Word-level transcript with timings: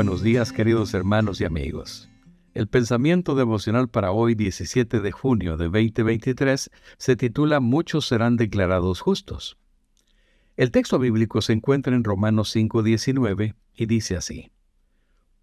buenos 0.00 0.22
días 0.22 0.50
queridos 0.50 0.94
hermanos 0.94 1.42
y 1.42 1.44
amigos. 1.44 2.08
El 2.54 2.68
pensamiento 2.68 3.34
devocional 3.34 3.90
para 3.90 4.12
hoy 4.12 4.34
17 4.34 4.98
de 4.98 5.12
junio 5.12 5.58
de 5.58 5.66
2023 5.66 6.70
se 6.96 7.16
titula 7.16 7.60
Muchos 7.60 8.08
serán 8.08 8.38
declarados 8.38 9.02
justos. 9.02 9.58
El 10.56 10.70
texto 10.70 10.98
bíblico 10.98 11.42
se 11.42 11.52
encuentra 11.52 11.94
en 11.94 12.02
Romanos 12.02 12.56
5:19 12.56 13.56
y 13.74 13.84
dice 13.84 14.16
así, 14.16 14.50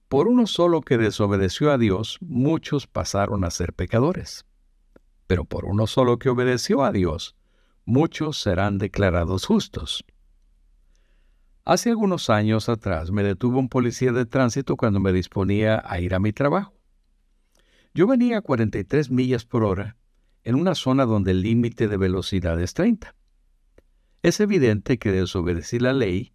Por 0.07 0.27
uno 0.27 0.47
solo 0.47 0.81
que 0.81 0.97
desobedeció 0.97 1.71
a 1.71 1.77
Dios, 1.77 2.17
muchos 2.19 2.87
pasaron 2.87 3.43
a 3.43 3.51
ser 3.51 3.73
pecadores. 3.73 4.43
Pero 5.27 5.45
por 5.45 5.65
uno 5.65 5.85
solo 5.85 6.17
que 6.17 6.29
obedeció 6.29 6.83
a 6.83 6.91
Dios, 6.91 7.35
muchos 7.85 8.41
serán 8.41 8.79
declarados 8.79 9.45
justos. 9.45 10.03
Hace 11.69 11.89
algunos 11.89 12.29
años 12.29 12.69
atrás 12.69 13.11
me 13.11 13.23
detuvo 13.23 13.59
un 13.59 13.67
policía 13.67 14.13
de 14.13 14.25
tránsito 14.25 14.77
cuando 14.77 15.01
me 15.01 15.11
disponía 15.11 15.83
a 15.85 15.99
ir 15.99 16.15
a 16.15 16.19
mi 16.19 16.31
trabajo. 16.31 16.79
Yo 17.93 18.07
venía 18.07 18.37
a 18.37 18.41
43 18.41 19.11
millas 19.11 19.43
por 19.43 19.65
hora 19.65 19.97
en 20.45 20.55
una 20.55 20.75
zona 20.75 21.03
donde 21.03 21.31
el 21.31 21.41
límite 21.41 21.89
de 21.89 21.97
velocidad 21.97 22.57
es 22.61 22.73
30. 22.73 23.13
Es 24.23 24.39
evidente 24.39 24.97
que 24.97 25.11
desobedecí 25.11 25.77
la 25.77 25.91
ley 25.91 26.31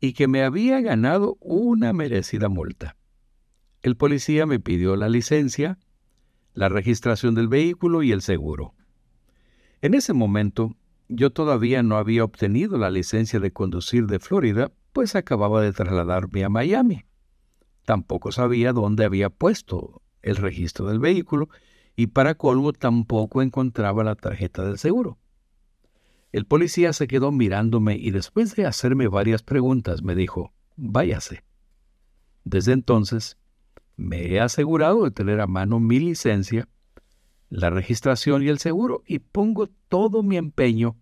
y 0.00 0.14
que 0.14 0.28
me 0.28 0.44
había 0.44 0.80
ganado 0.80 1.36
una 1.42 1.92
merecida 1.92 2.48
multa. 2.48 2.96
El 3.82 3.98
policía 3.98 4.46
me 4.46 4.60
pidió 4.60 4.96
la 4.96 5.10
licencia, 5.10 5.78
la 6.54 6.70
registración 6.70 7.34
del 7.34 7.48
vehículo 7.48 8.02
y 8.02 8.12
el 8.12 8.22
seguro. 8.22 8.72
En 9.82 9.92
ese 9.92 10.14
momento 10.14 10.74
yo 11.12 11.30
todavía 11.30 11.82
no 11.82 11.96
había 11.96 12.22
obtenido 12.22 12.78
la 12.78 12.88
licencia 12.88 13.40
de 13.40 13.52
conducir 13.52 14.06
de 14.06 14.20
Florida, 14.20 14.72
pues 14.92 15.16
acababa 15.16 15.60
de 15.60 15.72
trasladarme 15.72 16.44
a 16.44 16.48
Miami. 16.48 17.04
Tampoco 17.84 18.30
sabía 18.30 18.72
dónde 18.72 19.04
había 19.04 19.28
puesto 19.28 20.02
el 20.22 20.36
registro 20.36 20.86
del 20.86 21.00
vehículo 21.00 21.48
y 21.96 22.08
para 22.08 22.36
colmo 22.36 22.72
tampoco 22.72 23.42
encontraba 23.42 24.04
la 24.04 24.14
tarjeta 24.14 24.64
del 24.64 24.78
seguro. 24.78 25.18
El 26.30 26.46
policía 26.46 26.92
se 26.92 27.08
quedó 27.08 27.32
mirándome 27.32 27.96
y 27.96 28.12
después 28.12 28.54
de 28.54 28.66
hacerme 28.66 29.08
varias 29.08 29.42
preguntas 29.42 30.04
me 30.04 30.14
dijo, 30.14 30.52
váyase. 30.76 31.42
Desde 32.44 32.72
entonces 32.72 33.36
me 33.96 34.28
he 34.28 34.40
asegurado 34.40 35.02
de 35.02 35.10
tener 35.10 35.40
a 35.40 35.48
mano 35.48 35.80
mi 35.80 35.98
licencia 35.98 36.68
la 37.50 37.68
registración 37.68 38.42
y 38.42 38.48
el 38.48 38.58
seguro 38.58 39.02
y 39.06 39.18
pongo 39.18 39.68
todo 39.88 40.22
mi 40.22 40.36
empeño 40.36 40.96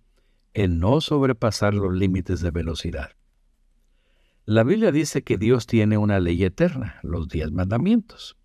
en 0.55 0.81
no 0.81 1.01
sobrepasar 1.01 1.75
los 1.75 1.95
límites 1.95 2.41
de 2.41 2.51
velocidad. 2.51 3.11
La 4.47 4.65
Biblia 4.65 4.91
dice 4.91 5.23
que 5.23 5.37
Dios 5.37 5.67
tiene 5.67 5.99
una 5.99 6.21
ley 6.21 6.43
eterna, 6.43 6.99
los 7.03 7.29
diez 7.29 7.53
mandamientos. 7.53 8.39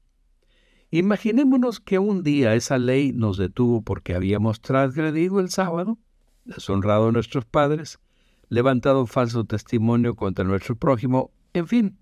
Imaginémonos 0.91 1.79
que 1.79 1.97
un 1.97 2.23
día 2.23 2.53
esa 2.55 2.77
ley 2.77 3.13
nos 3.13 3.37
detuvo 3.37 3.81
porque 3.81 4.13
habíamos 4.13 4.59
transgredido 4.59 5.39
el 5.39 5.49
sábado, 5.49 5.97
deshonrado 6.43 7.07
a 7.07 7.11
nuestros 7.13 7.45
padres, 7.45 7.99
levantado 8.49 9.07
falso 9.07 9.45
testimonio 9.45 10.15
contra 10.15 10.43
nuestro 10.43 10.75
prójimo, 10.75 11.31
en 11.53 11.67
fin, 11.67 11.97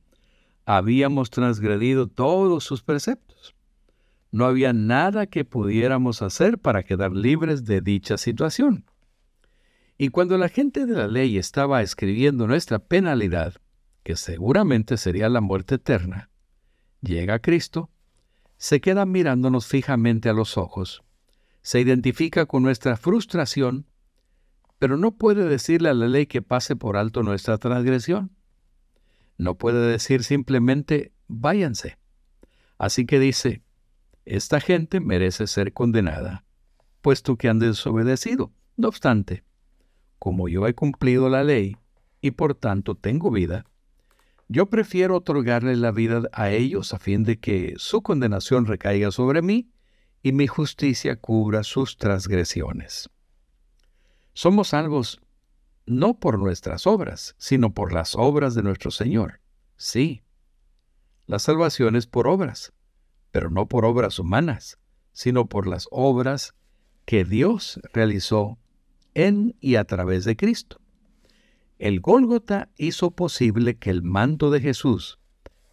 habíamos 0.66 1.30
transgredido 1.30 2.08
todos 2.08 2.64
sus 2.64 2.82
preceptos. 2.82 3.56
No 4.32 4.46
había 4.46 4.72
nada 4.72 5.28
que 5.28 5.44
pudiéramos 5.44 6.22
hacer 6.22 6.58
para 6.58 6.84
quedar 6.84 7.12
libres 7.12 7.66
de 7.66 7.82
dicha 7.82 8.18
situación. 8.18 8.86
Y 9.98 10.10
cuando 10.10 10.38
la 10.38 10.50
gente 10.50 10.86
de 10.86 10.96
la 10.96 11.08
ley 11.08 11.38
estaba 11.38 11.82
escribiendo 11.82 12.48
nuestra 12.48 12.80
penalidad, 12.80 13.56
que 14.04 14.16
seguramente 14.16 14.98
sería 14.98 15.30
la 15.30 15.42
muerte 15.42 15.76
eterna, 15.76 16.30
llega 17.02 17.40
Cristo, 17.40 17.92
se 18.58 18.82
queda 18.82 19.06
mirándonos 19.06 19.68
fijamente 19.68 20.30
a 20.30 20.34
los 20.34 20.58
ojos, 20.58 21.04
se 21.62 21.80
identifica 21.80 22.46
con 22.46 22.64
nuestra 22.64 22.98
frustración, 22.98 23.86
pero 24.80 24.98
no 24.98 25.12
puede 25.12 25.48
decirle 25.48 25.90
a 25.90 25.94
la 25.94 26.08
ley 26.08 26.26
que 26.26 26.42
pase 26.42 26.76
por 26.76 26.98
alto 26.98 27.22
nuestra 27.22 27.58
transgresión. 27.60 28.32
No 29.38 29.56
puede 29.56 29.92
decir 29.92 30.24
simplemente 30.24 31.12
váyanse. 31.28 31.98
Así 32.80 33.06
que 33.06 33.20
dice, 33.20 33.62
esta 34.26 34.60
gente 34.60 35.00
merece 35.00 35.48
ser 35.48 35.74
condenada, 35.74 36.46
puesto 37.02 37.38
que 37.38 37.50
han 37.50 37.60
desobedecido. 37.60 38.52
No 38.78 38.88
obstante, 38.88 39.44
como 40.20 40.48
yo 40.48 40.68
he 40.68 40.76
cumplido 40.76 41.30
la 41.30 41.44
ley 41.44 41.78
y 42.22 42.32
por 42.32 42.56
tanto 42.56 42.96
tengo 42.96 43.32
vida, 43.32 43.66
yo 44.48 44.66
prefiero 44.66 45.18
otorgarle 45.18 45.76
la 45.76 45.92
vida 45.92 46.24
a 46.34 46.50
ellos 46.52 46.94
a 46.94 47.00
fin 47.00 47.24
de 47.24 47.40
que 47.40 47.74
su 47.78 48.02
condenación 48.02 48.66
recaiga 48.66 49.12
sobre 49.12 49.42
mí 49.42 49.72
y 50.22 50.34
mi 50.34 50.46
justicia 50.46 51.16
cubra 51.16 51.64
sus 51.64 51.98
transgresiones. 51.98 53.10
Somos 54.34 54.70
salvos 54.70 55.22
no 55.86 56.20
por 56.20 56.38
nuestras 56.38 56.86
obras, 56.86 57.36
sino 57.38 57.74
por 57.74 57.94
las 57.94 58.16
obras 58.16 58.54
de 58.54 58.64
nuestro 58.64 58.92
Señor. 58.92 59.40
Sí, 59.78 60.22
la 61.26 61.40
salvación 61.40 61.96
es 61.96 62.08
por 62.08 62.28
obras, 62.28 62.74
pero 63.32 63.50
no 63.50 63.68
por 63.68 63.86
obras 63.86 64.20
humanas, 64.20 64.78
sino 65.14 65.48
por 65.48 65.68
las 65.68 65.88
obras 65.92 66.54
que 67.06 67.26
Dios 67.26 67.80
realizó 67.94 68.58
en 69.14 69.56
y 69.60 69.76
a 69.76 69.86
través 69.86 70.26
de 70.26 70.36
Cristo. 70.36 70.80
El 71.80 72.00
Gólgota 72.00 72.70
hizo 72.78 73.12
posible 73.12 73.78
que 73.78 73.90
el 73.90 74.04
manto 74.04 74.52
de 74.52 74.62
Jesús, 74.62 75.20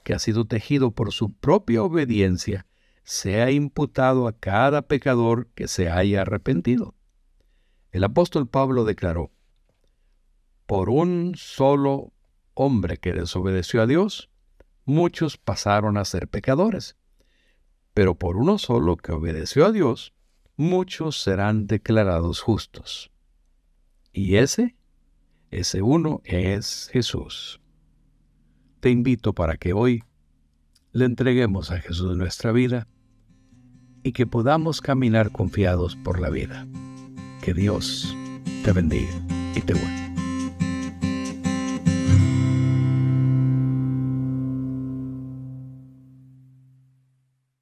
que 0.05 0.15
ha 0.15 0.19
sido 0.19 0.47
tejido 0.47 0.93
por 0.93 1.13
su 1.13 1.33
propia 1.33 1.83
obediencia, 1.83 2.67
sea 3.05 3.51
imputado 3.51 4.27
a 4.27 4.33
cada 4.33 4.83
pecador 4.83 5.49
que 5.55 5.69
se 5.69 5.91
haya 5.91 6.23
arrepentido. 6.23 6.95
El 7.91 8.05
apóstol 8.05 8.49
Pablo 8.49 8.85
declaró, 8.85 9.31
por 10.67 10.91
un 10.91 11.35
solo 11.37 12.13
hombre 12.55 12.99
que 12.99 13.13
desobedeció 13.13 13.81
a 13.81 13.87
Dios, 13.87 14.31
muchos 14.85 15.39
pasaron 15.39 15.97
a 15.97 16.05
ser 16.05 16.29
pecadores 16.29 16.98
pero 17.99 18.15
por 18.15 18.37
uno 18.37 18.59
solo 18.59 18.97
que 18.97 19.11
obedeció 19.11 19.67
a 19.67 19.73
Dios, 19.73 20.15
muchos 20.57 21.21
serán 21.21 21.67
declarados 21.67 22.41
justos. 22.41 23.11
Y 24.13 24.37
ese, 24.37 24.77
ese 25.51 25.83
uno 25.83 26.21
es 26.23 26.91
Jesús. 26.93 27.61
Te 28.79 28.91
invito 28.91 29.33
para 29.33 29.57
que 29.57 29.73
hoy 29.73 30.05
le 30.93 31.07
entreguemos 31.07 31.73
a 31.73 31.81
Jesús 31.81 32.17
nuestra 32.17 32.53
vida 32.53 32.87
y 34.05 34.13
que 34.13 34.29
podamos 34.29 34.81
caminar 34.81 35.33
confiados 35.33 35.97
por 35.97 36.21
la 36.21 36.31
vida. 36.31 36.69
Que 37.43 37.53
Dios 37.53 38.17
te 38.63 38.71
bendiga 38.71 39.11
y 39.57 39.61
te 39.61 39.73
guarde. 39.73 40.08